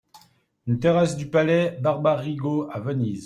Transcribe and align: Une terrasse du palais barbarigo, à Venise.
Une 0.65 0.79
terrasse 0.79 1.15
du 1.15 1.27
palais 1.29 1.77
barbarigo, 1.79 2.67
à 2.71 2.79
Venise. 2.79 3.19